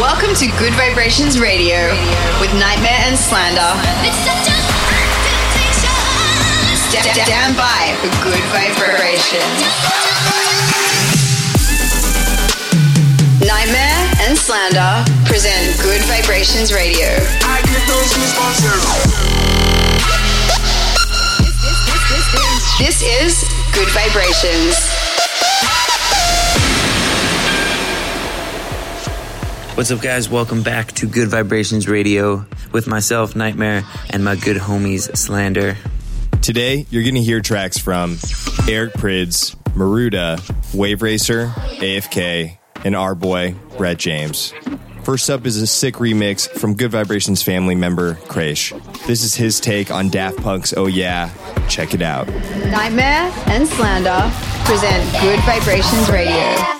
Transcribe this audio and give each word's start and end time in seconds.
Welcome 0.00 0.34
to 0.36 0.46
Gud 0.56 0.72
Vibrations 0.80 1.38
Radio 1.38 1.76
with 2.40 2.48
NGHTMRE 2.56 2.88
and 3.04 3.18
Slander. 3.18 3.76
Stand 6.88 7.54
by 7.54 7.92
for 8.00 8.08
Gud 8.24 8.40
Vibrations. 8.48 9.60
NGHTMRE 13.44 14.24
and 14.24 14.38
Slander 14.38 15.04
present 15.26 15.76
Gud 15.82 16.00
Vibrations 16.08 16.72
Radio. 16.72 17.20
I 17.44 17.60
get 17.68 17.84
those 17.86 18.08
goosebumps. 18.16 18.64
This 22.78 23.02
is 23.02 23.44
Gud 23.74 23.90
Vibrations. 23.92 24.99
What's 29.80 29.90
up, 29.90 30.02
guys? 30.02 30.28
Welcome 30.28 30.62
back 30.62 30.92
to 30.96 31.06
Gud 31.06 31.28
Vibrations 31.28 31.88
Radio 31.88 32.44
with 32.70 32.86
myself, 32.86 33.32
NGHTMRE, 33.32 33.82
and 34.10 34.22
my 34.22 34.36
good 34.36 34.58
homies, 34.58 35.16
Slander. 35.16 35.78
Today, 36.42 36.84
you're 36.90 37.02
going 37.02 37.14
to 37.14 37.22
hear 37.22 37.40
tracks 37.40 37.78
from 37.78 38.18
Eric 38.68 38.92
Prydz, 38.92 39.56
Marauda, 39.74 40.38
Wave 40.74 41.00
Racer, 41.00 41.46
AFK, 41.46 42.58
and 42.84 42.94
our 42.94 43.14
boy, 43.14 43.54
Brett 43.78 43.96
James. 43.96 44.52
First 45.02 45.30
up 45.30 45.46
is 45.46 45.56
a 45.56 45.66
sick 45.66 45.94
remix 45.94 46.46
from 46.46 46.74
Gud 46.74 46.90
Vibrations 46.90 47.42
family 47.42 47.74
member, 47.74 48.16
Crash. 48.28 48.74
This 49.06 49.24
is 49.24 49.34
his 49.34 49.60
take 49.60 49.90
on 49.90 50.10
Daft 50.10 50.36
Punk's 50.42 50.74
Oh 50.76 50.88
Yeah. 50.88 51.30
Check 51.70 51.94
it 51.94 52.02
out. 52.02 52.26
NGHTMRE 52.26 53.48
and 53.48 53.66
Slander 53.66 54.30
present 54.66 55.10
Gud 55.14 55.40
Vibrations 55.46 56.10
Radio. 56.10 56.70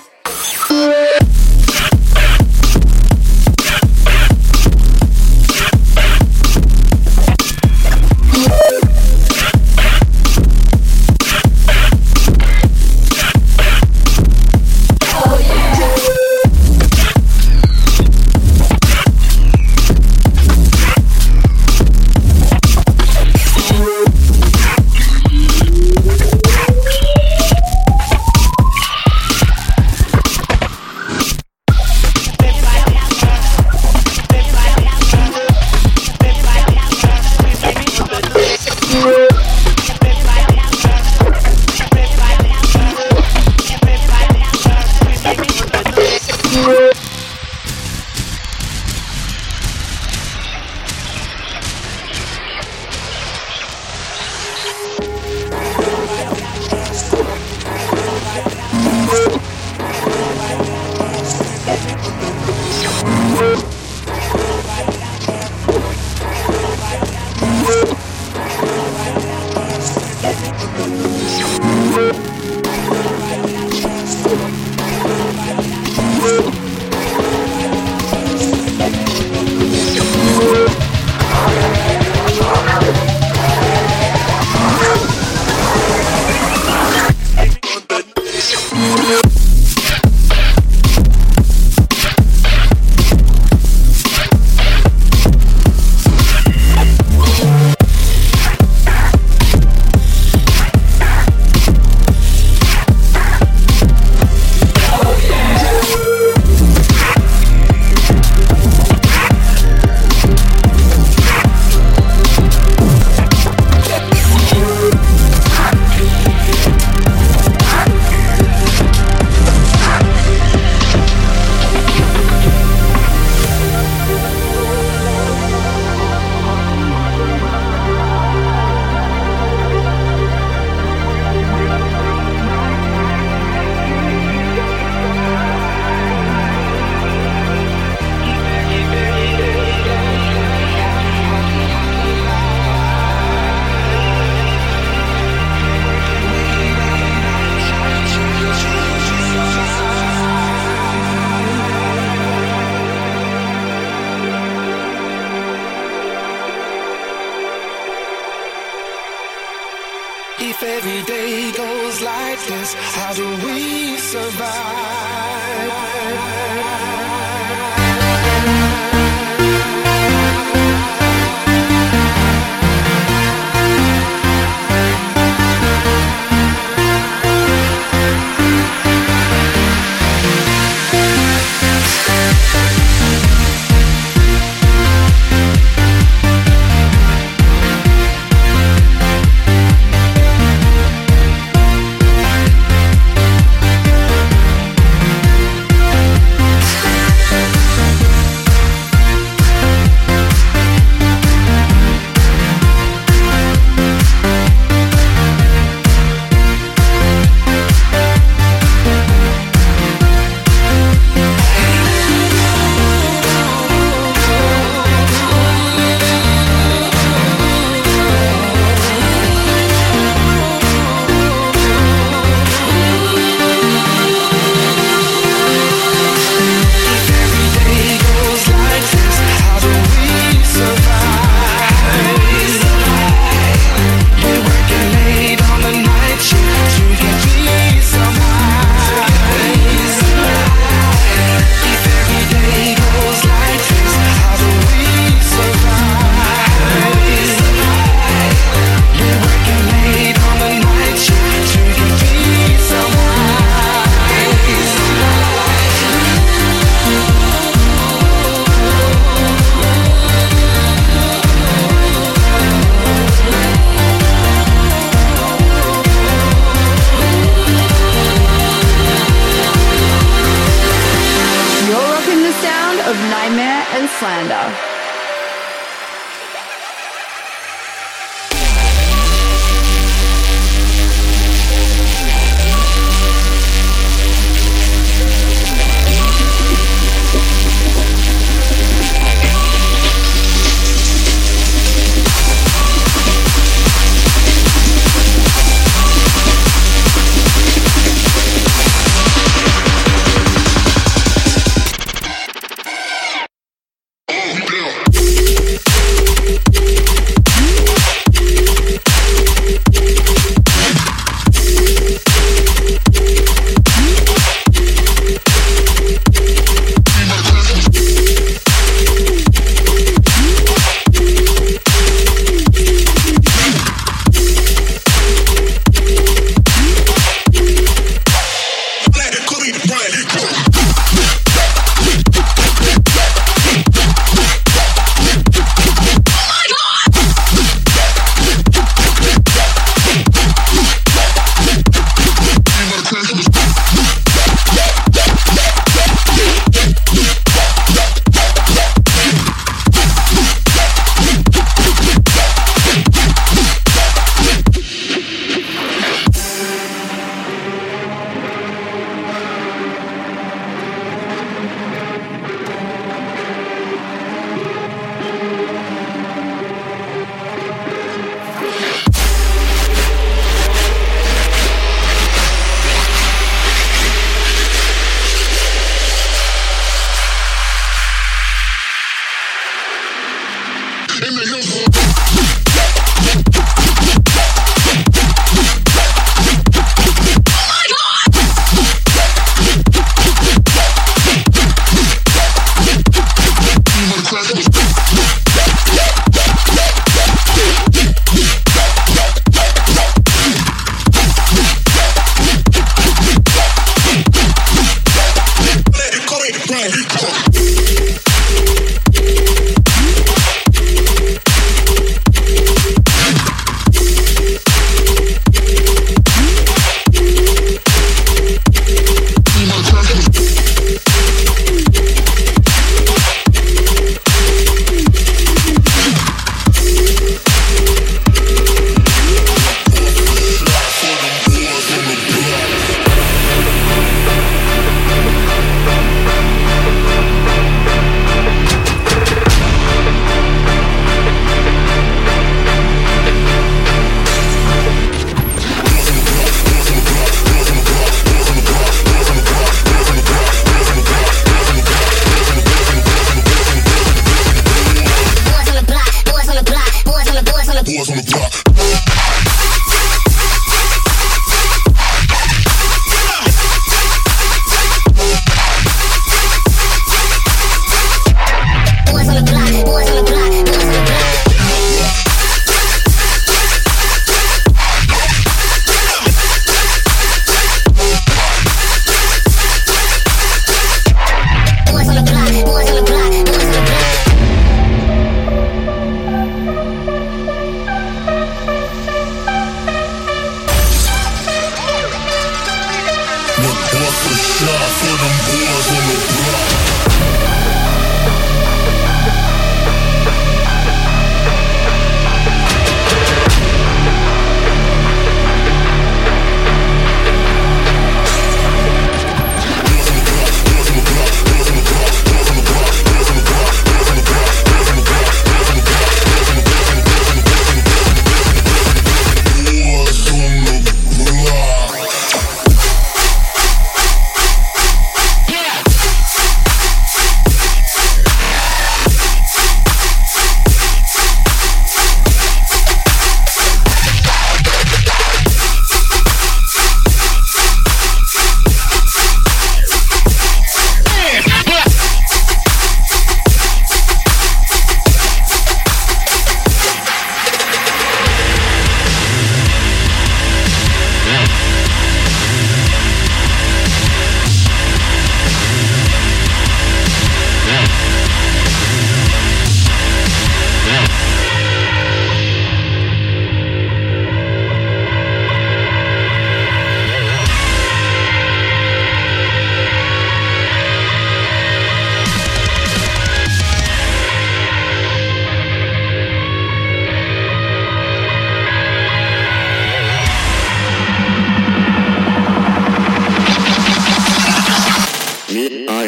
Every 160.63 161.01
day 161.03 161.51
goes 161.53 162.01
like 162.01 162.39
this, 162.45 162.75
how 162.75 163.13
do 163.13 163.27
we 163.45 163.97
survive? 163.97 165.11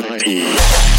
VIP. 0.03 0.92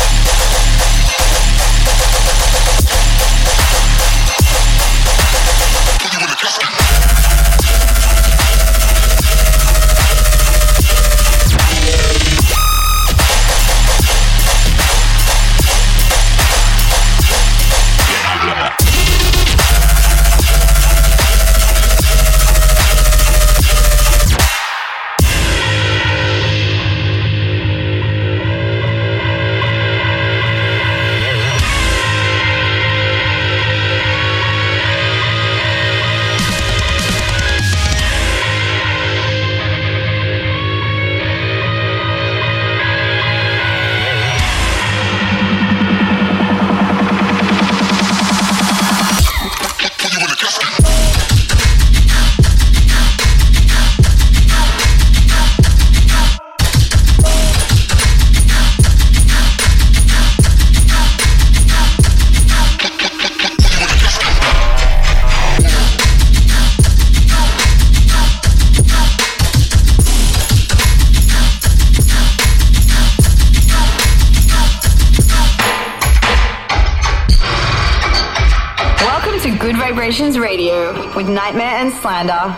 And 81.85 81.93
Slander. 81.93 82.55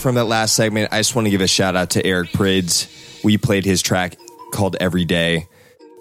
From 0.00 0.16
that 0.16 0.24
last 0.24 0.56
segment, 0.56 0.92
I 0.92 0.98
just 0.98 1.14
want 1.14 1.26
to 1.26 1.30
give 1.30 1.42
a 1.42 1.46
shout 1.46 1.76
out 1.76 1.90
to 1.90 2.04
Eric 2.04 2.30
Prydz. 2.30 3.22
We 3.22 3.38
played 3.38 3.64
his 3.64 3.80
track 3.82 4.16
called 4.50 4.74
Every 4.80 5.04
Day. 5.04 5.46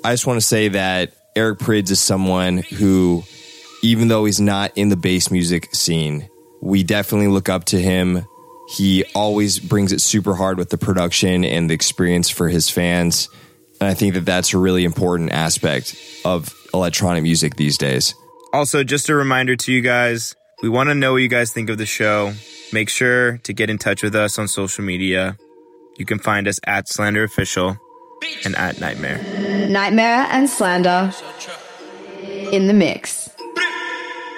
I 0.03 0.11
just 0.11 0.25
want 0.25 0.37
to 0.37 0.41
say 0.41 0.69
that 0.69 1.13
Eric 1.35 1.59
Prydz 1.59 1.91
is 1.91 1.99
someone 1.99 2.57
who, 2.57 3.23
even 3.83 4.07
though 4.07 4.25
he's 4.25 4.41
not 4.41 4.71
in 4.75 4.89
the 4.89 4.95
bass 4.95 5.29
music 5.29 5.75
scene, 5.75 6.31
we 6.61 6.81
definitely 6.81 7.27
look 7.27 7.47
up 7.47 7.65
to 7.65 7.79
him. 7.79 8.25
He 8.69 9.05
always 9.13 9.59
brings 9.59 9.91
it 9.91 10.01
super 10.01 10.33
hard 10.33 10.57
with 10.57 10.71
the 10.71 10.79
production 10.79 11.45
and 11.45 11.69
the 11.69 11.75
experience 11.75 12.31
for 12.31 12.49
his 12.49 12.71
fans. 12.71 13.29
And 13.79 13.87
I 13.87 13.93
think 13.93 14.15
that 14.15 14.25
that's 14.25 14.51
a 14.55 14.57
really 14.57 14.83
important 14.83 15.31
aspect 15.31 15.95
of 16.25 16.55
electronic 16.73 17.21
music 17.21 17.55
these 17.55 17.77
days. 17.77 18.15
Also, 18.51 18.83
just 18.83 19.09
a 19.09 19.15
reminder 19.15 19.55
to 19.57 19.71
you 19.71 19.81
guys 19.81 20.35
we 20.61 20.69
want 20.69 20.89
to 20.89 20.95
know 20.95 21.13
what 21.13 21.17
you 21.21 21.27
guys 21.27 21.51
think 21.51 21.69
of 21.69 21.77
the 21.77 21.85
show. 21.85 22.33
Make 22.73 22.89
sure 22.89 23.37
to 23.39 23.53
get 23.53 23.69
in 23.69 23.77
touch 23.77 24.03
with 24.03 24.15
us 24.15 24.39
on 24.39 24.47
social 24.47 24.83
media. 24.83 25.37
You 25.97 26.05
can 26.05 26.19
find 26.19 26.47
us 26.47 26.59
at 26.65 26.87
Slander 26.87 27.23
Official 27.23 27.77
and 28.45 28.55
at 28.55 28.75
NGHTMRE. 28.75 29.19
NGHTMRE 29.69 29.99
and 30.31 30.49
Slander 30.49 31.11
in 32.51 32.67
the 32.67 32.73
mix. 32.73 33.29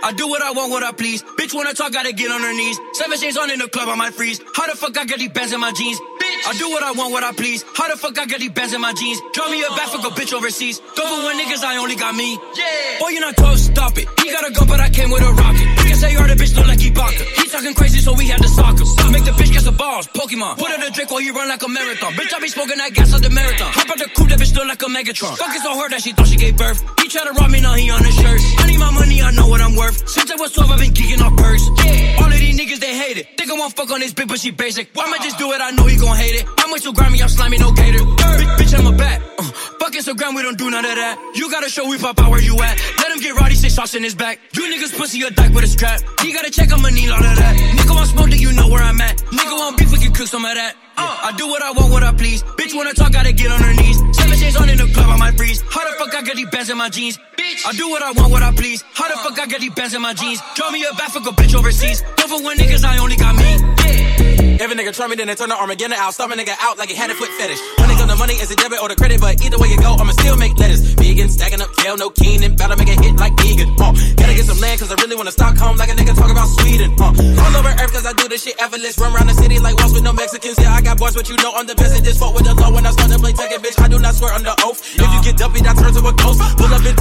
I 0.06 0.12
do 0.12 0.28
what 0.28 0.42
I 0.42 0.52
want, 0.52 0.70
what 0.70 0.84
I 0.84 0.92
please. 0.92 1.24
Bitch, 1.40 1.54
wanna 1.54 1.74
talk, 1.74 1.94
gotta 1.94 2.12
get 2.12 2.30
on 2.30 2.42
her 2.42 2.54
knees. 2.54 2.78
Seven 2.92 3.18
shades 3.18 3.38
on 3.38 3.50
in 3.50 3.60
the 3.60 3.70
club, 3.70 3.88
I 3.88 3.96
might 3.96 4.14
freeze. 4.14 4.42
How 4.54 4.68
the 4.68 4.76
fuck 4.76 4.98
I 4.98 5.06
got 5.06 5.18
these 5.18 5.32
bands 5.32 5.54
in 5.54 5.62
my 5.62 5.72
jeans? 5.72 5.98
Bitch, 6.20 6.48
I 6.48 6.54
do 6.60 6.70
what 6.70 6.84
I 6.84 6.92
want, 6.92 7.12
what 7.14 7.24
I 7.24 7.32
please. 7.32 7.64
How 7.78 7.88
the 7.88 7.96
fuck 7.96 8.20
I 8.20 8.26
got 8.26 8.40
these 8.40 8.52
bands 8.52 8.74
in 8.74 8.82
my 8.82 8.92
jeans? 8.92 9.22
Draw 9.34 9.50
me 9.50 9.64
a 9.64 9.70
back, 9.70 9.88
fuck 9.88 10.04
a 10.04 10.14
bitch 10.14 10.34
overseas. 10.34 10.80
Go 10.98 11.08
for 11.08 11.24
one 11.24 11.40
niggas, 11.40 11.64
I 11.64 11.78
only 11.78 11.96
got 11.96 12.16
me. 12.16 12.34
Yeah. 12.34 13.00
Boy, 13.00 13.10
you're 13.10 13.22
not 13.22 13.38
toast, 13.38 13.68
stop 13.72 13.98
it. 13.98 14.08
He 14.20 14.32
got 14.32 14.50
a 14.50 14.52
gun, 14.52 14.68
but 14.68 14.82
I 14.82 14.90
came 14.90 15.10
with 15.10 15.22
a 15.22 15.32
rocket. 15.32 15.83
Say 16.04 16.12
you're 16.12 16.28
the 16.28 16.36
bitch, 16.36 16.52
look 16.52 16.68
like 16.68 16.84
Ibaka. 16.84 17.24
He 17.40 17.48
talking 17.48 17.74
crazy, 17.74 18.00
so 18.04 18.12
we 18.12 18.28
had 18.28 18.42
to 18.44 18.50
sock 18.50 18.76
him. 18.76 18.88
Make 19.16 19.24
the 19.24 19.32
bitch 19.40 19.54
get 19.56 19.64
the 19.64 19.72
balls, 19.72 20.06
Pokemon. 20.12 20.60
Put 20.60 20.68
her 20.68 20.80
to 20.84 20.92
drink 20.92 21.10
while 21.10 21.22
you 21.22 21.32
run 21.32 21.48
like 21.48 21.64
a 21.64 21.70
marathon. 21.70 22.12
Bitch, 22.20 22.34
I 22.36 22.40
be 22.44 22.50
smoking 22.50 22.76
that 22.76 22.92
gas 22.92 23.14
like 23.14 23.22
the 23.24 23.30
marathon. 23.30 23.72
Hop 23.72 23.88
out 23.88 23.98
the 24.04 24.12
coupe, 24.12 24.28
that 24.28 24.38
bitch 24.38 24.52
look 24.52 24.68
like 24.68 24.84
a 24.84 24.92
Megatron. 24.92 25.32
Fuckin' 25.40 25.64
so 25.64 25.72
hard 25.72 25.94
that 25.94 26.02
she 26.04 26.12
thought 26.12 26.28
she 26.28 26.36
gave 26.36 26.58
birth. 26.58 26.84
He 27.00 27.08
try 27.08 27.24
to 27.24 27.32
rob 27.32 27.50
me, 27.50 27.62
now 27.62 27.76
he 27.80 27.88
on 27.90 28.04
his 28.04 28.20
shirt. 28.20 28.42
I 28.60 28.68
need 28.68 28.84
my 28.84 28.92
money, 28.92 29.22
I 29.22 29.32
know 29.32 29.48
what 29.48 29.62
I'm 29.62 29.78
worth. 29.80 30.04
Since 30.10 30.30
I 30.30 30.36
was 30.36 30.52
12, 30.52 30.72
I've 30.72 30.80
been 30.84 30.92
geeking 30.92 31.24
off 31.24 31.38
perks. 31.40 31.64
Yeah. 31.88 32.20
All 32.20 32.28
of 32.28 32.36
these 32.36 32.60
niggas, 32.60 32.80
they 32.84 32.98
hate 33.00 33.16
it. 33.24 33.40
Think 33.40 33.48
I 33.48 33.56
won't 33.56 33.72
fuck 33.72 33.90
on 33.90 34.02
this 34.02 34.12
bitch, 34.12 34.28
but 34.28 34.40
she 34.44 34.52
basic. 34.52 34.92
I'ma 35.00 35.24
just 35.24 35.38
do 35.40 35.54
it, 35.56 35.62
I 35.64 35.72
know 35.72 35.88
he 35.88 35.96
gon' 35.96 36.18
hate 36.20 36.36
it. 36.36 36.46
I'm 36.60 36.68
way 36.68 36.80
too 36.84 36.92
grimy, 36.92 37.24
I'm 37.24 37.32
slimy, 37.32 37.64
no 37.64 37.72
gator. 37.72 38.04
Bitch, 38.04 38.52
bitch, 38.60 38.74
I'm 38.76 38.92
a 38.92 38.92
bat. 38.92 39.22
Uh, 39.40 39.44
fuck 39.80 39.94
Instagram, 39.96 40.36
we 40.36 40.44
don't 40.44 40.58
do 40.58 40.70
none 40.70 40.84
of 40.84 40.96
that. 41.00 41.16
You 41.36 41.50
gotta 41.50 41.70
show 41.70 41.88
we 41.88 41.98
pop 41.98 42.20
out 42.20 42.30
where 42.30 42.44
you 42.44 42.60
at. 42.60 42.76
Let 43.00 43.12
him 43.16 43.24
get 43.24 43.40
Roddy, 43.40 43.56
six 43.56 43.76
sauce 43.76 43.96
in 43.96 44.04
his 44.04 44.16
back. 44.16 44.40
You 44.52 44.68
niggas 44.68 44.98
pussy 44.98 45.22
a 45.24 45.30
dyke 45.30 45.54
with 45.54 45.64
a 45.64 45.68
strap. 45.68 45.93
He 46.22 46.34
gotta 46.34 46.50
check, 46.50 46.72
I'ma 46.72 46.90
need 46.90 47.10
all 47.10 47.18
of 47.18 47.36
that. 47.38 47.54
Nigga 47.78 47.94
want 47.96 48.10
smoke, 48.10 48.30
then 48.30 48.40
you 48.40 48.52
know 48.54 48.68
where 48.68 48.82
I'm 48.82 49.00
at. 49.02 49.18
Nigga 49.30 49.56
want 49.58 49.78
beef, 49.78 49.92
we 49.92 50.00
can 50.00 50.14
cook 50.14 50.28
some 50.28 50.46
of 50.46 50.54
that. 50.54 50.76
Uh, 50.98 51.28
I 51.28 51.34
do 51.38 51.48
what 51.48 51.62
I 51.62 51.72
want, 51.72 51.92
what 51.92 52.04
I 52.04 52.12
please. 52.14 52.44
Bitch 52.58 52.76
wanna 52.76 52.94
talk, 52.94 53.12
gotta 53.12 53.34
get 53.34 53.52
on 53.52 53.60
her 53.62 53.74
knees. 53.74 53.98
Seven 54.16 54.38
shades 54.38 54.56
on 54.56 54.70
in 54.70 54.78
the 54.78 54.88
club, 54.94 55.10
I 55.10 55.18
might 55.18 55.36
freeze. 55.36 55.62
How 55.70 55.84
the 55.84 55.96
fuck 55.98 56.14
I 56.16 56.22
got 56.22 56.36
these 56.36 56.50
bands 56.50 56.70
in 56.70 56.78
my 56.78 56.90
jeans? 56.90 57.18
Bitch, 57.38 57.66
I 57.68 57.74
do 57.74 57.90
what 57.90 58.02
I 58.02 58.12
want, 58.12 58.32
what 58.32 58.44
I 58.44 58.52
please. 58.52 58.84
How 58.94 59.08
the 59.10 59.18
fuck 59.18 59.40
I 59.40 59.48
got 59.48 59.60
these 59.60 59.74
bands 59.74 59.94
in 59.94 60.02
my 60.02 60.14
jeans? 60.14 60.40
Draw 60.56 60.72
me 60.72 60.86
a 60.90 60.94
back, 60.96 61.10
fuck 61.12 61.26
a 61.26 61.32
bitch 61.32 61.56
overseas. 61.56 62.04
For 62.34 62.42
one 62.42 62.58
niggas, 62.58 62.84
I 62.84 62.98
only 62.98 63.16
got 63.16 63.36
me. 63.36 63.44
Yeah. 63.86 64.43
Every 64.60 64.76
nigga 64.76 64.94
try 64.94 65.08
me, 65.08 65.16
then 65.16 65.28
they 65.28 65.36
turn 65.36 65.50
the 65.50 65.58
Armageddon 65.58 65.94
out. 65.94 66.14
Stop 66.14 66.32
a 66.32 66.36
nigga 66.36 66.56
out 66.60 66.78
like 66.78 66.90
he 66.90 66.96
had 66.96 67.10
a 67.10 67.16
foot 67.16 67.30
fetish. 67.40 67.60
When 67.80 67.90
it 67.90 67.98
come 67.98 68.10
to 68.10 68.16
money, 68.16 68.34
is 68.36 68.52
it 68.52 68.58
debit 68.58 68.82
or 68.82 68.90
the 68.90 68.96
credit? 68.96 69.22
But 69.22 69.40
either 69.44 69.58
way 69.58 69.70
you 69.70 69.78
go, 69.78 69.96
I'ma 69.96 70.12
still 70.12 70.38
make 70.38 70.58
letters. 70.58 70.82
Vegan, 71.00 71.30
stacking 71.30 71.62
up 71.62 71.70
kale, 71.78 71.98
no 71.98 72.10
Keenan. 72.10 72.56
To 72.64 72.78
make 72.80 72.88
a 72.88 72.98
hit 72.98 73.14
like 73.20 73.36
vegan. 73.38 73.70
Uh, 73.78 73.92
gotta 74.16 74.34
get 74.34 74.48
some 74.50 74.58
land, 74.58 74.80
cause 74.80 74.90
I 74.90 74.96
really 75.04 75.20
wanna 75.20 75.36
stock 75.36 75.54
home 75.60 75.76
like 75.78 75.92
a 75.92 75.96
nigga 76.00 76.16
talk 76.16 76.32
about 76.32 76.48
Sweden. 76.58 76.96
Uh, 76.98 77.12
all 77.12 77.54
over 77.60 77.70
earth, 77.70 77.92
cause 77.92 78.08
I 78.08 78.14
do 78.14 78.26
this 78.32 78.42
shit 78.42 78.56
effortless. 78.58 78.98
Run 78.98 79.14
around 79.14 79.28
the 79.28 79.36
city 79.36 79.60
like 79.60 79.78
walls 79.78 79.94
with 79.94 80.02
no 80.02 80.14
Mexicans. 80.14 80.58
Yeah, 80.58 80.74
I 80.74 80.82
got 80.82 80.98
boys, 80.98 81.14
but 81.14 81.28
you 81.28 81.36
know 81.44 81.52
I'm 81.54 81.68
the 81.68 81.76
best 81.76 81.94
at 81.94 82.08
this. 82.08 82.18
Fuck 82.18 82.34
with 82.34 82.48
the 82.48 82.56
law 82.56 82.72
when 82.72 82.88
I 82.88 82.92
start 82.96 83.12
to 83.12 83.20
play 83.20 83.34
Tekken, 83.36 83.60
bitch. 83.60 83.78
I 83.84 83.92
do 83.92 84.00
not 84.00 84.16
swear 84.16 84.32
under 84.34 84.56
oath. 84.64 84.80
If 84.96 85.06
you 85.06 85.20
get 85.22 85.38
dumpy, 85.38 85.62
that 85.68 85.76
turns 85.76 86.00
to 86.00 86.08
a 86.08 86.14
ghost. 86.16 86.40
Pull 86.58 86.72
up 86.72 86.82
in 86.82 86.93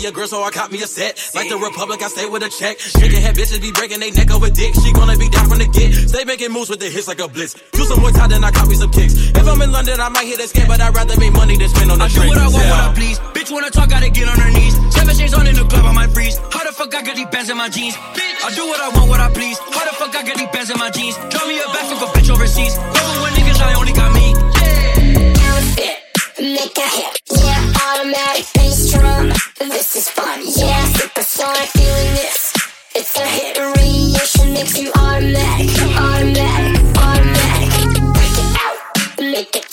me. 0.00 0.08
A 0.08 0.12
girl, 0.12 0.26
so 0.26 0.42
I 0.42 0.50
caught 0.50 0.72
me 0.72 0.80
a 0.82 0.86
set. 0.86 1.12
Like 1.34 1.48
the 1.48 1.58
Republic, 1.58 2.02
I 2.02 2.08
stay 2.08 2.26
with 2.28 2.42
a 2.42 2.48
check. 2.48 2.78
Shaking 2.80 3.20
head 3.20 3.36
bitches 3.36 3.60
be 3.60 3.72
breaking 3.72 4.00
they 4.00 4.10
neck 4.10 4.30
over 4.30 4.48
dick. 4.48 4.74
She 4.82 4.92
gonna 4.92 5.16
be 5.16 5.28
down 5.28 5.48
from 5.48 5.58
the 5.58 5.66
get. 5.68 5.92
Stay 6.08 6.24
making 6.24 6.52
moves 6.52 6.70
with 6.70 6.80
the 6.80 6.88
hits 6.88 7.08
like 7.08 7.20
a 7.20 7.28
blitz. 7.28 7.54
Do 7.72 7.84
some 7.84 8.00
more 8.00 8.10
time, 8.10 8.30
then 8.30 8.42
I 8.44 8.50
caught 8.50 8.68
me 8.68 8.74
some 8.76 8.90
kicks. 8.90 9.14
If 9.30 9.46
I'm 9.46 9.60
in 9.60 9.72
London, 9.72 10.00
I 10.00 10.08
might 10.08 10.26
hit 10.26 10.40
a 10.40 10.48
scam, 10.48 10.68
but 10.68 10.80
I'd 10.80 10.94
rather 10.94 11.16
make 11.20 11.32
money 11.32 11.56
than 11.56 11.68
spend 11.68 11.90
on 11.90 11.98
the 11.98 12.04
I 12.04 12.08
do 12.08 12.20
what 12.28 12.38
I 12.38 12.48
want, 12.48 12.54
Yeah. 12.64 12.70
what 12.70 12.80
I 12.80 12.94
please. 12.94 13.18
Bitch 13.36 13.50
wanna 13.52 13.70
talk, 13.70 13.88
gotta 13.90 14.08
get 14.10 14.28
on 14.28 14.38
her 14.40 14.50
knees. 14.50 14.74
Seven 14.94 15.14
shades 15.16 15.34
on 15.34 15.46
in 15.46 15.54
the 15.54 15.64
club, 15.64 15.84
I 15.84 15.92
might 15.92 16.10
freeze. 16.12 16.36
How 16.50 16.64
the 16.64 16.72
fuck 16.72 16.94
I 16.94 17.02
got 17.02 17.16
these 17.16 17.26
bands 17.28 17.50
in 17.50 17.56
my 17.56 17.68
jeans? 17.68 17.94
Bitch, 18.16 18.44
I 18.44 18.50
do 18.54 18.66
what 18.66 18.80
I 18.80 18.88
want, 18.96 19.08
what 19.10 19.20
I 19.20 19.28
please. 19.30 19.58
How 19.58 19.84
the 19.84 19.94
fuck 20.00 20.14
I 20.16 20.22
got 20.22 20.36
these 20.38 20.48
bands 20.48 20.70
in 20.70 20.78
my 20.78 20.90
jeans? 20.90 21.16
Draw 21.28 21.44
me 21.46 21.58
a 21.60 21.66
back, 21.76 21.84
fuck 21.92 22.02
a 22.08 22.18
bitch 22.18 22.30
overseas. 22.32 22.74
Go 22.76 23.00
when 23.22 23.32
niggas, 23.36 23.60
I 23.60 23.74
only 23.74 23.92
got 23.92 24.10
me. 24.16 24.32
Counterfeit, 25.36 25.96
make 26.40 26.76
a 26.78 26.88
hit. 26.88 27.20
Yeah, 27.30 27.72
automatic 27.84 28.46
bass 28.54 28.92
drum. 28.92 29.28
This 29.58 29.96
is 29.96 30.08
fun. 30.08 30.40
Yeah, 30.44 30.84
supersonic, 30.86 31.68
feeling 31.70 32.14
this. 32.14 32.52
It's 32.94 33.16
a 33.16 33.26
hit. 33.26 33.58
Radiation 33.58 34.54
makes 34.54 34.78
you 34.78 34.90
automatic, 34.96 35.70
automatic, 35.98 36.80
automatic. 36.96 38.02
Break 38.14 38.36
it 38.38 38.56
out, 38.64 39.20
make 39.20 39.56
it 39.56 39.69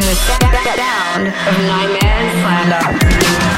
the 0.00 0.14
sound 0.14 1.28
of 1.28 1.54
Slander. 2.42 2.84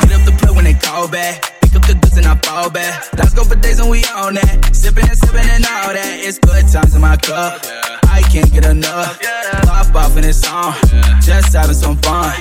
Get 0.07 0.13
up 0.15 0.41
the 0.41 0.53
when 0.55 0.65
they 0.65 0.75
call 0.75 1.09
back. 1.09 1.61
Pick 1.61 1.75
up 1.75 1.83
the 1.87 1.95
goods 1.95 2.17
and 2.17 2.27
I 2.27 2.37
fall 2.37 2.71
back. 2.71 3.13
Let's 3.15 3.35
go 3.35 3.45
for 3.45 3.57
days 3.57 3.81
and 3.81 3.91
we 3.91 4.05
on 4.15 4.35
that. 4.35 4.75
Sipping 4.75 5.09
and 5.09 5.19
sipping 5.19 5.49
and 5.49 5.65
all 5.67 5.93
that. 5.93 6.21
It's 6.21 6.39
good 6.39 6.69
times 6.69 6.95
in 6.95 7.01
my 7.01 7.17
cup. 7.17 7.88
I 8.09 8.23
can't 8.23 8.51
get 8.53 8.65
enough. 8.67 9.21
Pop 9.65 9.95
off 9.95 10.17
in 10.17 10.23
this 10.23 10.41
song. 10.41 10.75
Just 11.21 11.53
having 11.55 11.75
some 11.75 11.97
fun. 11.99 12.33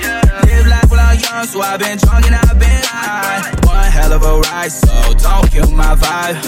Live 0.46 0.66
life 0.66 0.90
while 0.90 1.00
I'm 1.00 1.18
young, 1.18 1.46
so 1.46 1.60
I've 1.60 1.78
been 1.80 1.98
drunk 1.98 2.26
and 2.26 2.34
I've 2.34 2.58
been 2.58 2.82
high. 2.84 3.54
One 3.66 3.90
hell 3.90 4.12
of 4.12 4.22
a 4.22 4.40
ride, 4.40 4.72
so 4.72 5.14
don't 5.14 5.50
kill 5.50 5.70
my 5.70 5.94
vibe. 5.94 6.38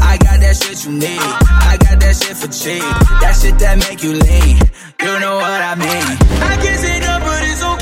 I 0.00 0.18
got 0.18 0.40
that 0.40 0.56
shit 0.56 0.84
you 0.84 0.92
need. 0.92 1.20
I 1.20 1.76
got 1.80 2.00
that 2.00 2.16
shit 2.16 2.36
for 2.36 2.48
cheap. 2.48 2.82
That 3.22 3.36
shit 3.40 3.58
that 3.58 3.78
make 3.78 4.02
you 4.02 4.12
lean. 4.14 4.58
You 5.02 5.20
know 5.20 5.36
what 5.36 5.60
I 5.60 5.74
mean. 5.76 6.16
I 6.42 6.56
can't 6.56 6.80
say 6.80 7.00
no, 7.00 7.20
but 7.20 7.42
it's 7.44 7.62
okay, 7.62 7.75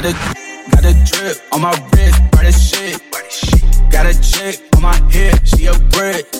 got 0.00 0.14
a, 0.14 0.70
got 0.70 0.84
a, 0.84 0.94
drip 1.10 1.36
on 1.52 1.60
my 1.60 1.74
wrist, 1.92 2.22
burn 2.30 2.46
as 2.46 2.54
shit. 2.62 3.02
Got 3.90 4.06
a 4.06 4.14
chick 4.22 4.62
on 4.76 4.82
my 4.82 4.94
hip, 5.10 5.44
she 5.44 5.66
a 5.66 5.74
brick. 5.90 6.30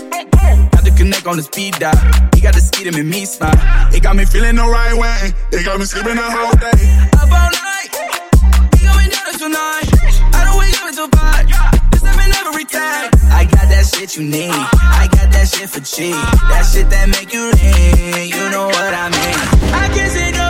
Got 0.71 0.85
the 0.85 0.95
connect 0.97 1.27
on 1.27 1.39
the 1.39 1.43
speed 1.43 1.75
dial. 1.75 1.97
He 2.35 2.41
got 2.41 2.55
the 2.55 2.61
speed 2.61 2.87
him 2.87 2.95
and 2.95 3.11
me 3.11 3.25
smile. 3.25 3.59
It 3.93 4.01
got 4.01 4.15
me 4.15 4.27
feeling 4.27 4.55
the 4.55 4.63
right 4.63 4.95
way. 4.95 5.35
It 5.51 5.65
got 5.65 5.81
me 5.81 5.87
sleeping 5.87 6.15
the 6.15 6.23
whole 6.23 6.55
day. 6.55 6.87
Up 7.19 7.27
all 7.35 7.51
night. 7.51 7.91
He 8.79 8.87
going 8.87 9.11
down 9.11 9.35
tonight. 9.35 9.91
I 10.39 10.45
don't 10.47 10.59
wake 10.59 10.79
up 10.79 10.87
until 10.87 11.09
five. 11.19 11.51
This 11.91 12.03
happened 12.07 12.35
every 12.47 12.65
time. 12.65 13.11
I 13.35 13.43
got 13.43 13.67
that 13.75 13.91
shit 13.91 14.15
you 14.15 14.23
need. 14.23 14.55
I 14.55 15.09
got 15.11 15.33
that 15.33 15.49
shit 15.49 15.69
for 15.69 15.81
cheap. 15.81 16.15
That 16.15 16.63
shit 16.63 16.89
that 16.91 17.09
make 17.11 17.35
you 17.35 17.51
lean. 17.59 18.31
You 18.31 18.51
know 18.55 18.67
what 18.71 18.95
I 18.95 19.11
mean. 19.11 19.39
I 19.75 19.91
can't 19.91 20.13
say 20.13 20.31
no, 20.31 20.47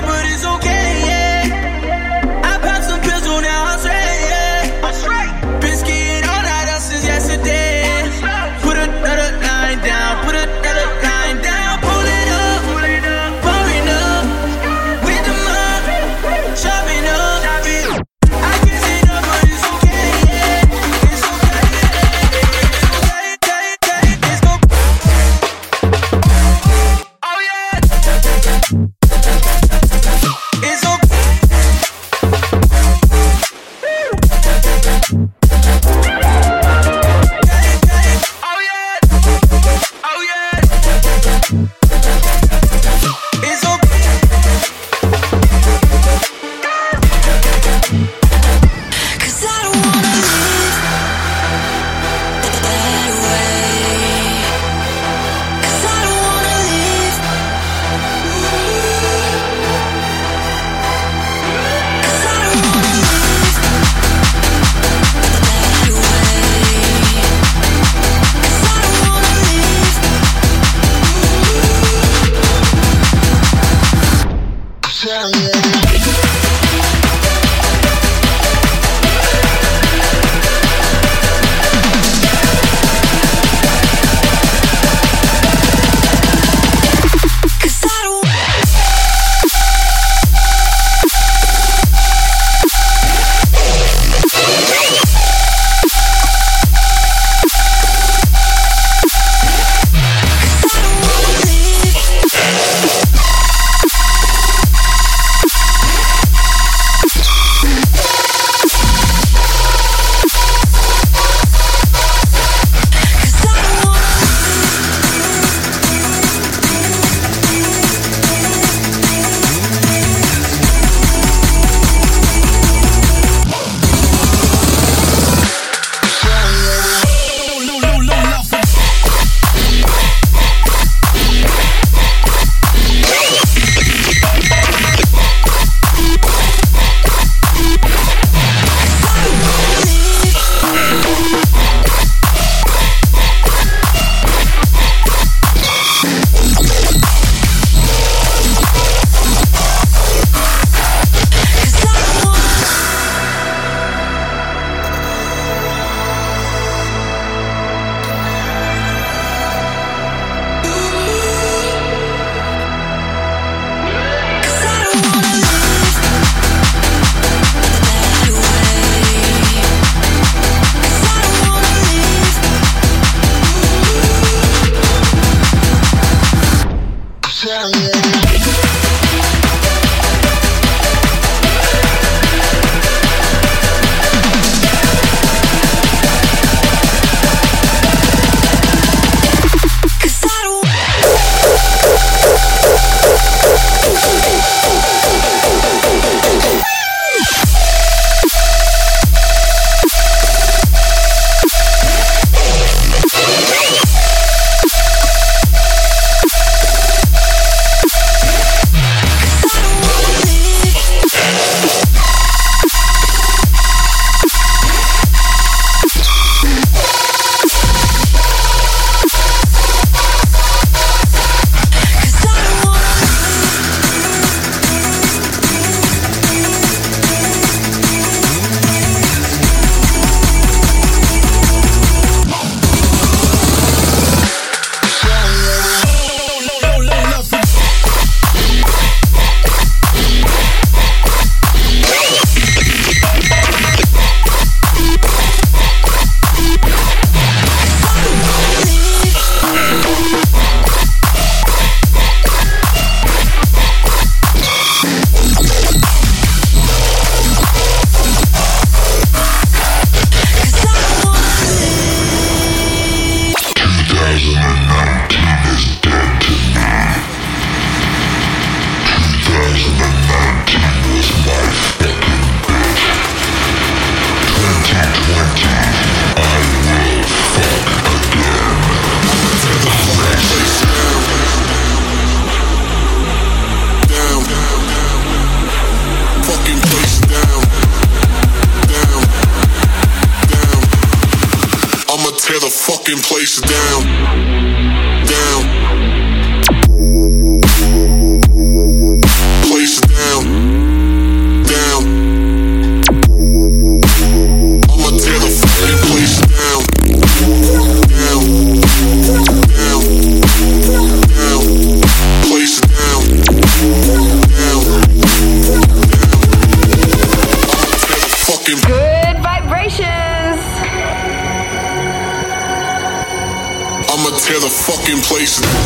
fucking 324.88 325.03
place. 325.03 325.58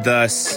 With 0.00 0.06
us, 0.06 0.56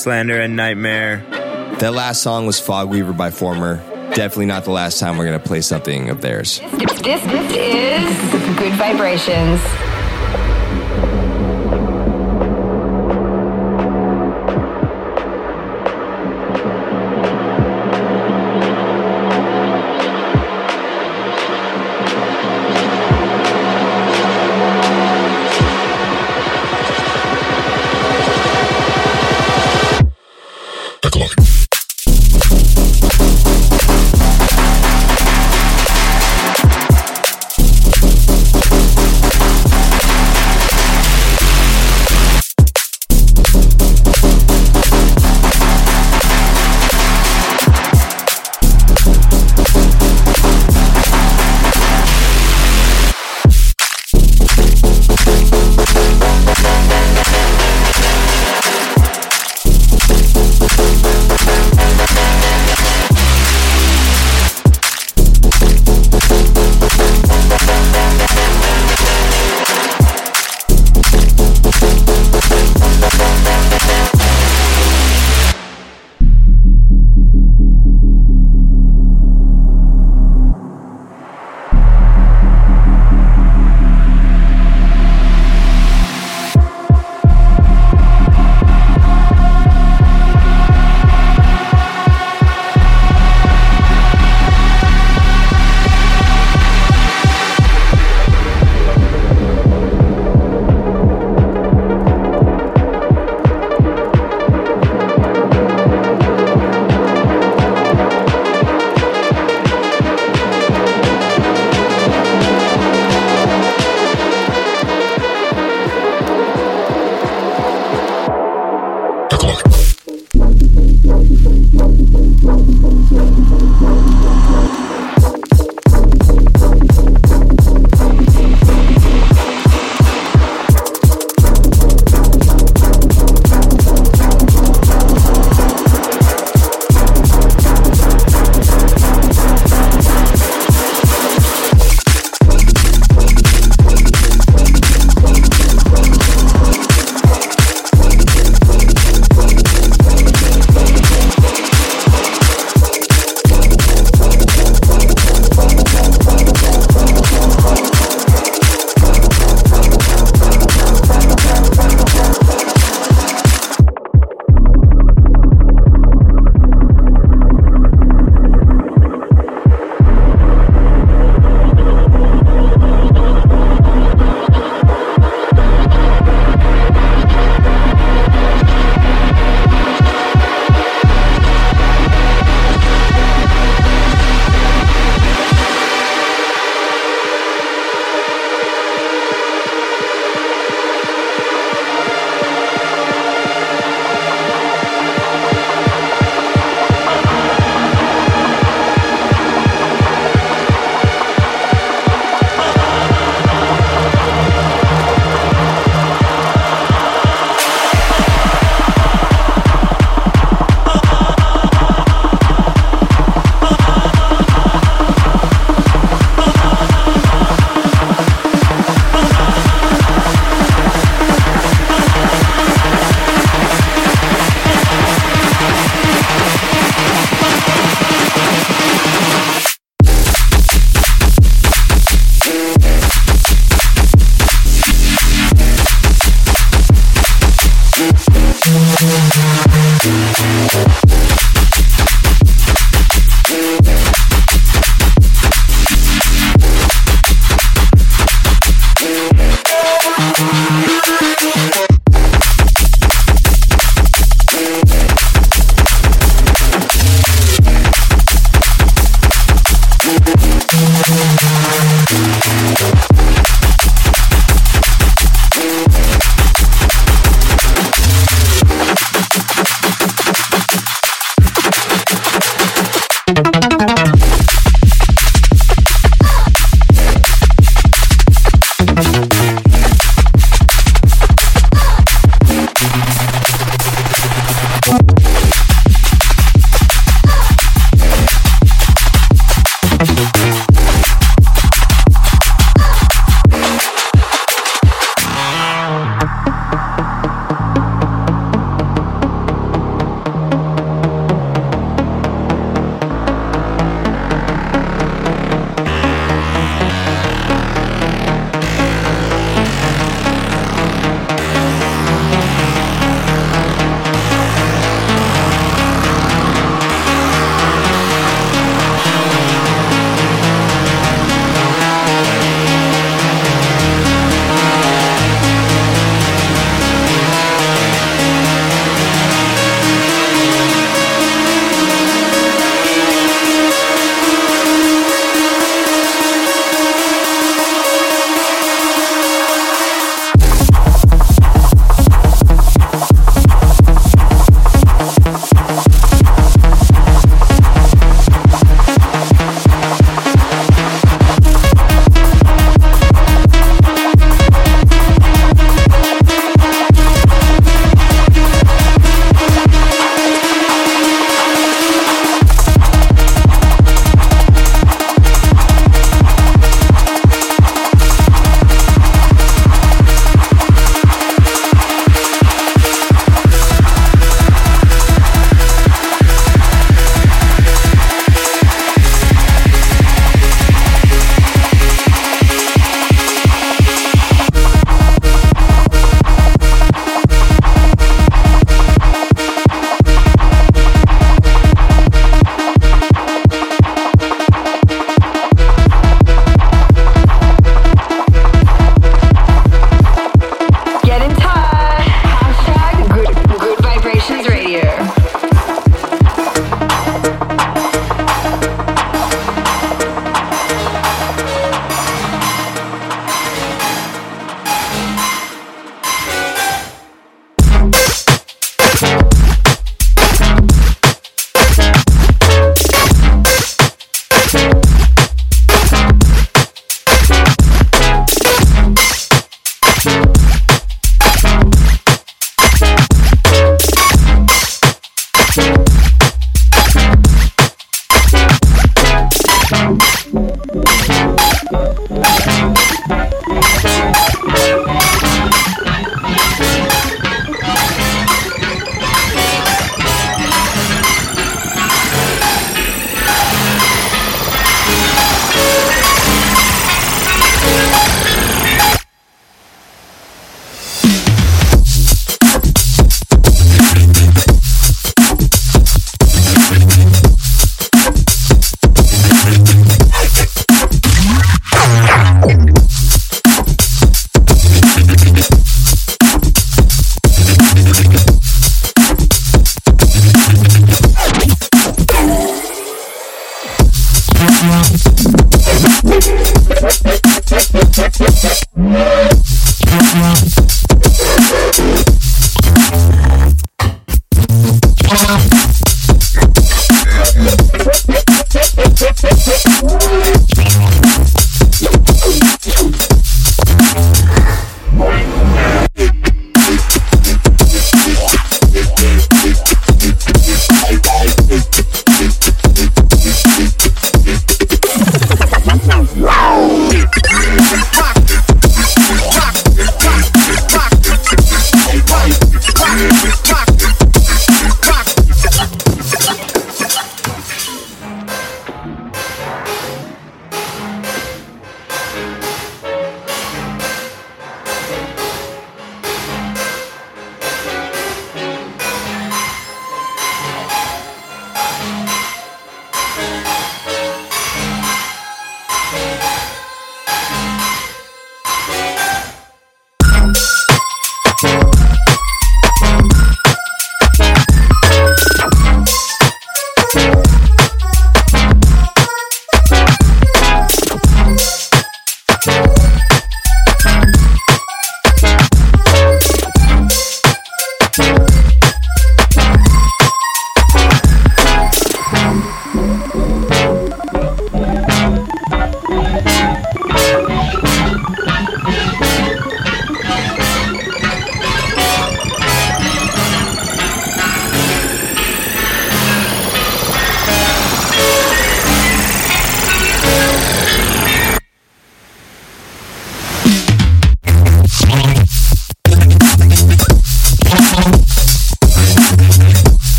Slander 0.00 0.40
and 0.40 0.56
NGHTMRE. 0.56 1.80
That 1.80 1.92
last 1.92 2.22
song 2.22 2.46
was 2.46 2.60
Fog 2.60 2.88
Weaver 2.88 3.14
by 3.14 3.32
Former. 3.32 3.78
Definitely 4.14 4.46
not 4.46 4.62
the 4.62 4.70
last 4.70 5.00
time 5.00 5.16
we're 5.16 5.26
going 5.26 5.40
to 5.40 5.44
play 5.44 5.60
something 5.60 6.08
of 6.08 6.20
theirs. 6.20 6.60
This, 6.60 7.00
this 7.02 7.56
is 7.56 8.56
Gud 8.56 8.72
Vibrations. 8.74 9.85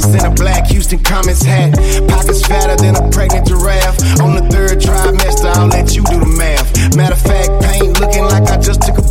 Thomas 0.00 0.14
in 0.14 0.30
a 0.30 0.34
black 0.34 0.66
Houston 0.66 0.98
Comets 1.00 1.42
hat. 1.42 1.74
Pockets 2.08 2.46
fatter 2.46 2.76
than 2.76 2.94
a 2.94 3.10
pregnant 3.10 3.48
giraffe. 3.48 3.98
On 4.20 4.34
the 4.34 4.46
third 4.50 4.78
trimester, 4.78 5.50
I'll 5.56 5.66
let 5.66 5.96
you 5.96 6.02
do 6.04 6.20
the 6.20 6.26
math. 6.26 6.96
Matter 6.96 7.14
of 7.14 7.20
fact, 7.20 7.50
paint 7.64 7.98
looking 8.00 8.24
like 8.24 8.44
I 8.48 8.58
just 8.58 8.82
took 8.82 8.98
a 8.98 9.02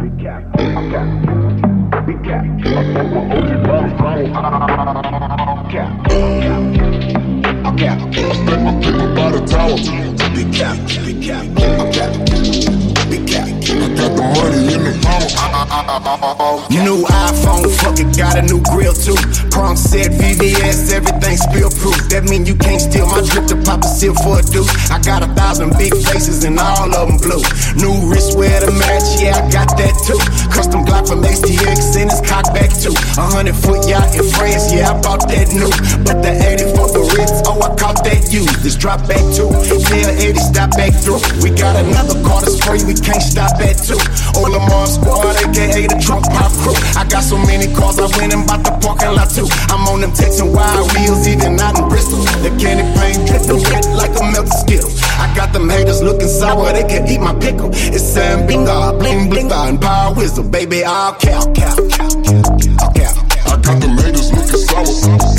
Big. 0.00 0.26
New 16.86 17.02
iPhone, 17.02 17.68
fuck 17.76 17.98
it, 17.98 18.16
got 18.16 18.38
a 18.38 18.42
new 18.42 18.62
grill 18.62 18.94
too. 18.94 19.16
Prong 19.50 19.76
set 19.76 20.12
VVS, 20.12 20.92
everything 20.92 21.36
spill 21.36 21.68
proof. 21.70 22.08
That 22.08 22.24
mean 22.24 22.46
you 22.46 22.54
can't 22.54 22.80
steal 22.80 22.95
seal 23.96 24.12
for 24.12 24.40
a 24.40 24.42
dude. 24.44 24.68
I 24.92 25.00
got 25.00 25.24
a 25.24 25.30
thousand 25.32 25.72
big 25.80 25.96
faces 26.04 26.44
and 26.44 26.60
all 26.60 26.92
of 26.92 27.08
them 27.08 27.16
blue. 27.16 27.40
New 27.80 27.96
wristwear 28.12 28.60
to 28.60 28.70
match, 28.76 29.08
yeah, 29.16 29.40
I 29.40 29.48
got 29.48 29.72
that 29.80 29.96
too. 30.04 30.20
Custom 30.52 30.84
Glock 30.84 31.08
from 31.08 31.24
STX 31.24 31.96
and 31.96 32.12
it's 32.12 32.20
cock 32.20 32.44
back 32.52 32.68
too. 32.76 32.92
A 33.16 33.24
hundred 33.24 33.56
foot 33.56 33.88
yacht 33.88 34.12
in 34.12 34.24
France, 34.36 34.68
yeah, 34.68 34.92
I 34.92 35.00
bought 35.00 35.24
that 35.32 35.48
new. 35.56 35.72
But 36.04 36.20
the 36.20 36.36
84 36.36 36.92
the 36.92 37.02
Ritz, 37.16 37.40
oh, 37.48 37.56
I 37.56 37.72
caught 37.80 38.04
that 38.04 38.28
used. 38.28 38.60
This 38.60 38.76
drop 38.76 39.00
back 39.08 39.24
too. 39.32 39.48
Tell 39.64 40.12
80, 40.12 40.44
stop 40.44 40.76
back 40.76 40.92
through. 40.92 41.24
We 41.40 41.48
got 41.56 41.80
another 41.80 42.20
car 42.20 42.44
to 42.44 42.52
spray, 42.52 42.84
we 42.84 42.92
can't 42.92 43.24
stop 43.24 43.56
at 43.64 43.80
two. 43.80 43.96
All 44.36 44.52
Lamar 44.52 44.86
squad, 44.86 45.36
aka 45.40 45.86
the 45.88 45.96
trunk 45.96 46.28
pop 46.28 46.52
crew. 46.60 46.76
I 46.92 47.08
got 47.08 47.24
so 47.24 47.38
many 47.38 47.72
cars, 47.72 47.98
I 47.98 48.06
went 48.20 48.34
and 48.34 48.46
bought 48.46 48.62
the 48.64 48.72
parking 48.84 49.16
lot 49.16 49.30
too. 49.32 49.48
I'm 49.72 49.88
on 49.88 50.00
them 50.02 50.12
Texan 50.12 50.52
wide 50.52 50.84
wheels, 50.92 51.26
even 51.26 51.58
out 51.58 51.78
in 51.78 51.88
Bristol. 51.88 52.20
The 52.44 52.52
candy 52.60 52.84
paint 53.00 53.24
dripping 53.24 53.64
wet 53.72 53.88
like 53.96 54.12
a 54.12 54.22
melted 54.28 54.52
skittle. 54.52 54.92
I 55.16 55.32
got 55.34 55.52
them 55.52 55.70
haters 55.70 56.02
looking 56.02 56.28
sour, 56.28 56.72
they 56.72 56.84
can 56.84 57.08
eat 57.08 57.20
my 57.20 57.34
pickle. 57.34 57.70
It's 57.72 58.04
Sam 58.04 58.46
Binga, 58.46 58.98
bling 58.98 59.30
bling, 59.30 59.50
and 59.50 59.80
power 59.80 60.14
wisdom, 60.14 60.50
baby. 60.50 60.84
I'll 60.84 61.14
cap, 61.14 61.54
cap, 61.54 61.76
cap, 61.88 62.12
cap, 62.20 62.44
cap. 62.94 63.14
I 63.48 63.56
got 63.64 63.80
the 63.80 63.88
latest 63.88 64.32
looking 64.36 64.60
sour. 64.68 65.35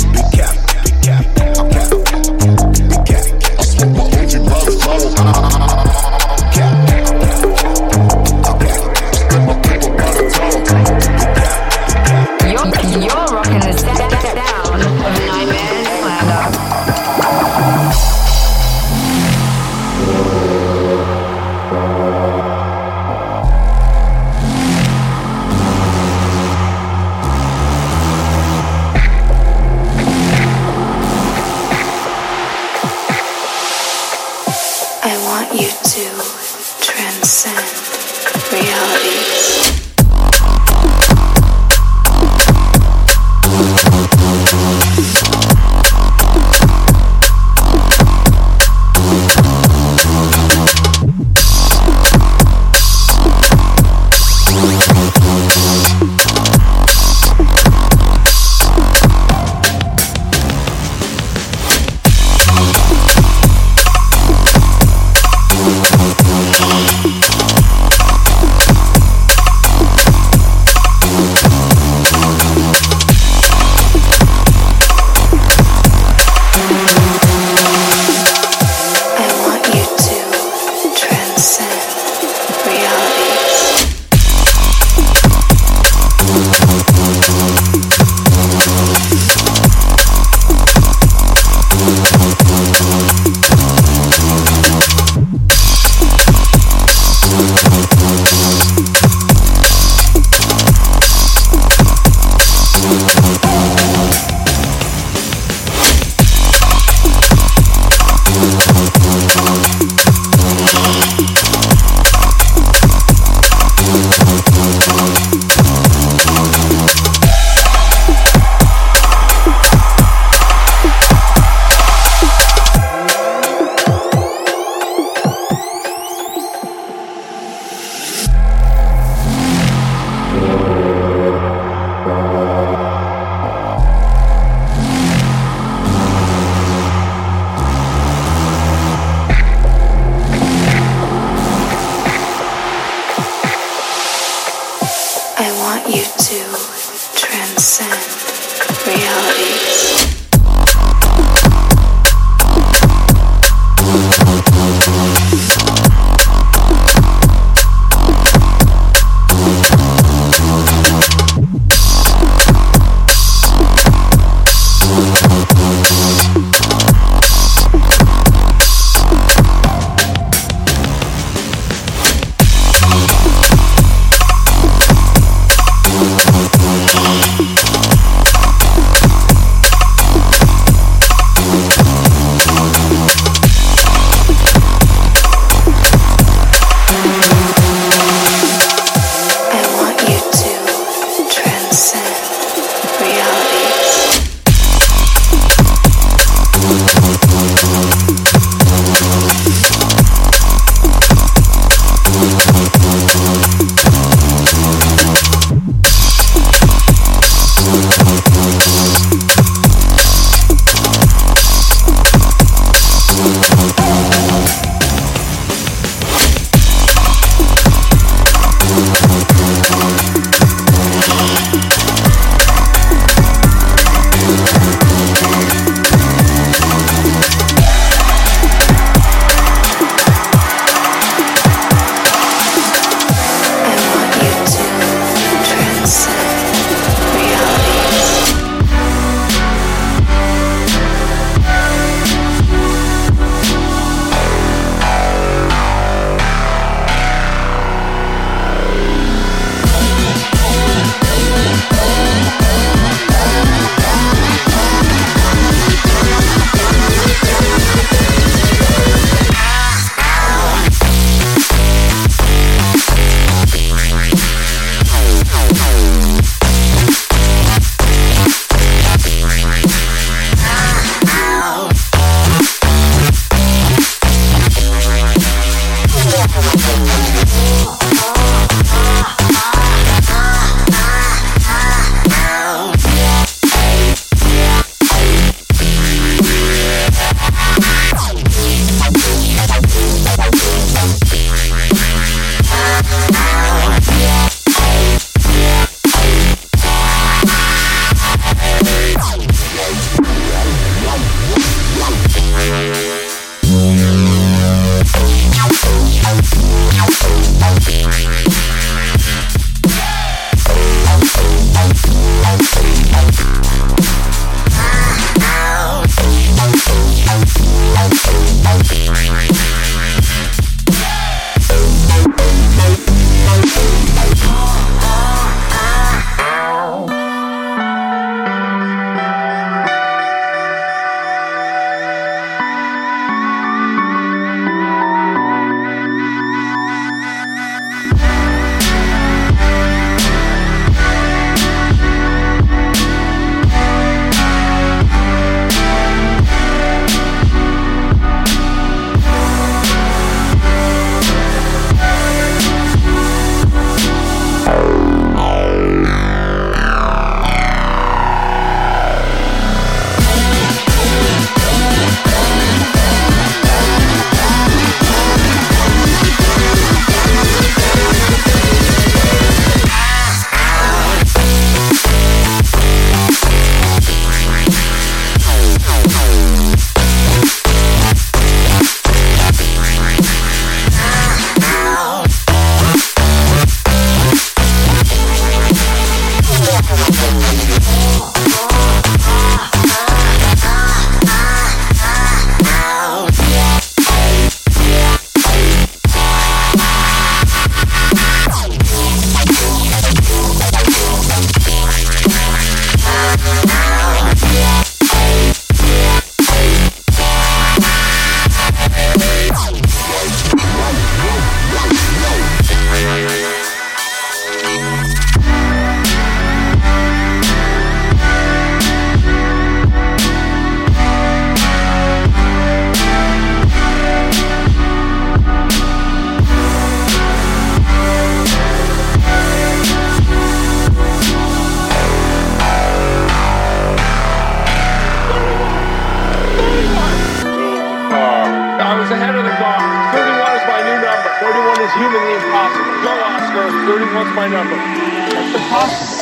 31's 443.98 444.14
my 444.14 444.28
number. 444.28 444.54
That's 444.54 445.34
impossible. 445.34 445.98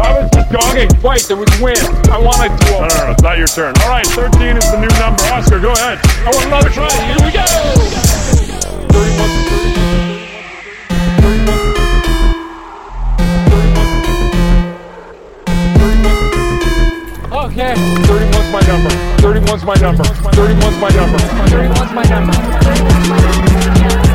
I 0.00 0.20
was 0.20 0.30
just 0.32 0.50
jogging 0.50 0.88
twice. 1.00 1.26
There 1.28 1.36
was 1.36 1.48
wind. 1.60 1.78
I 2.10 2.18
wanted 2.18 2.56
to. 2.58 2.70
No, 2.72 2.78
no, 2.80 2.86
no, 2.86 3.10
it's 3.12 3.22
not 3.22 3.38
your 3.38 3.46
turn. 3.46 3.74
All 3.82 3.88
right, 3.88 4.06
13 4.06 4.56
is 4.56 4.70
the 4.70 4.78
new 4.78 4.88
number. 4.98 5.22
Oscar, 5.32 5.60
go 5.60 5.72
ahead. 5.72 5.98
I 6.04 6.30
want 6.30 6.46
another 6.46 6.70
try. 6.70 6.88
Here 7.06 7.16
we 7.24 7.32
go. 7.32 7.44
31. 8.92 10.17
Okay. 17.58 17.74
31's 17.74 18.52
my 18.52 18.60
number. 18.70 18.88
31's 19.18 19.64
my 19.64 19.74
number. 19.82 20.04
31's 20.04 20.78
my 20.78 20.90
number. 20.90 21.18
31's 21.18 21.92
my 21.92 22.04
number. 22.04 22.38
No, 23.82 24.07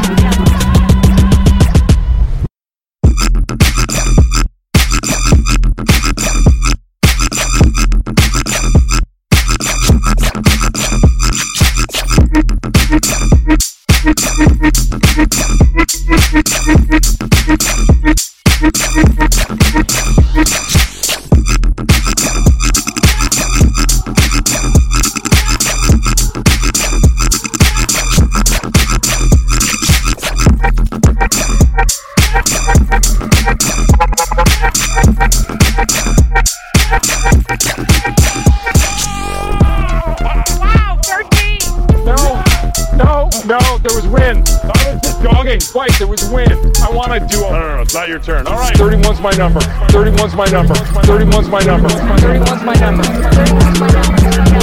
not 47.93 48.07
your 48.09 48.19
turn. 48.19 48.47
All 48.47 48.57
right. 48.57 48.75
31's 48.75 49.21
my 49.21 49.31
number. 49.31 49.59
31's 49.59 50.35
my 50.35 50.45
number. 50.47 50.73
31's 50.73 51.47
my 51.47 51.61
number. 51.61 51.89
31's 51.89 52.63
my 52.63 52.73
number. 52.73 53.03
31's 53.03 53.79
my 53.79 53.89
number. 53.91 54.62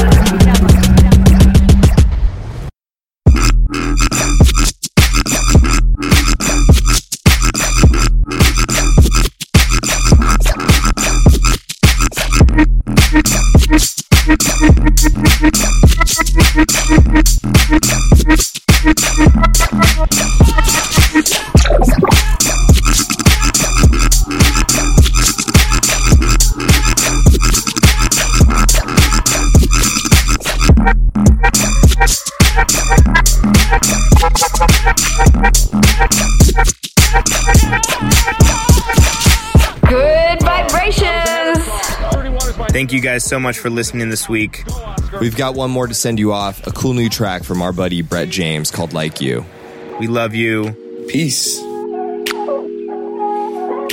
So 43.30 43.38
much 43.38 43.60
for 43.60 43.70
listening 43.70 44.08
this 44.08 44.28
week. 44.28 44.64
We've 45.20 45.36
got 45.36 45.54
one 45.54 45.70
more 45.70 45.86
to 45.86 45.94
send 45.94 46.18
you 46.18 46.32
off 46.32 46.66
a 46.66 46.72
cool 46.72 46.94
new 46.94 47.08
track 47.08 47.44
from 47.44 47.62
our 47.62 47.72
buddy 47.72 48.02
Brett 48.02 48.28
James 48.28 48.72
called 48.72 48.92
Like 48.92 49.20
You. 49.20 49.44
We 50.00 50.08
love 50.08 50.34
you. 50.34 50.72
Peace. 51.08 51.60
No, 51.60 52.26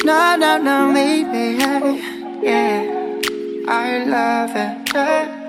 no, 0.03 0.57
no, 0.57 0.91
baby, 0.91 1.55
yeah, 2.41 3.21
I 3.67 4.03
love 4.05 4.55
it. 4.55 4.89
yeah. 4.95 5.43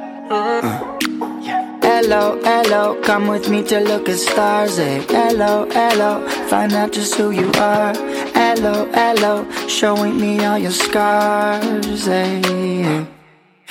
Hello, 1.80 2.38
hello, 2.42 3.00
come 3.00 3.26
with 3.26 3.48
me 3.48 3.62
to 3.68 3.80
look 3.80 4.10
at 4.10 4.18
stars. 4.18 4.78
Eh? 4.78 5.02
Hello, 5.08 5.66
hello, 5.70 6.28
find 6.50 6.74
out 6.74 6.92
just 6.92 7.14
who 7.14 7.30
you 7.30 7.50
are. 7.52 7.94
Hello, 8.34 8.84
hello, 8.92 9.46
showing 9.66 10.20
me 10.20 10.44
all 10.44 10.58
your 10.58 10.72
scars. 10.72 12.06
Eh? 12.06 13.06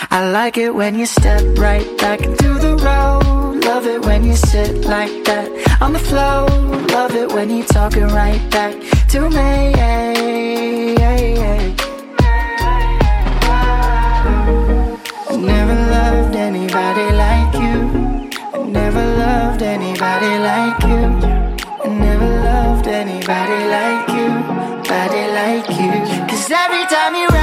I 0.10 0.30
like 0.32 0.58
it 0.58 0.74
when 0.74 0.98
you 0.98 1.06
step 1.06 1.42
right 1.58 1.86
back 1.98 2.22
into 2.22 2.54
the 2.56 2.76
road. 2.78 3.64
Love 3.66 3.86
it 3.86 4.06
when 4.06 4.24
you 4.24 4.36
sit 4.36 4.86
like 4.86 5.24
that 5.26 5.82
on 5.82 5.94
the 5.94 6.00
floor. 6.00 6.48
Love 6.98 7.14
it 7.16 7.32
when 7.34 7.50
you 7.50 7.64
talking 7.64 8.08
right 8.08 8.42
back 8.50 8.74
to 9.10 9.30
me. 9.30 9.38
I 15.30 15.36
never 15.36 15.76
loved 15.92 16.36
anybody 16.36 17.08
like 17.24 17.54
you. 17.56 17.76
I 18.54 18.64
never 18.66 19.04
loved 19.18 19.62
anybody 19.62 20.34
like 20.52 20.82
you. 20.84 21.04
I 21.84 21.88
never 21.90 22.28
loved 22.44 22.88
anybody 22.88 23.60
like 23.76 24.08
you. 24.18 24.30
Body 24.88 25.24
like 25.40 25.70
you. 25.80 25.92
Cause 26.28 26.50
every 26.50 26.86
time 26.86 27.14
you 27.16 27.37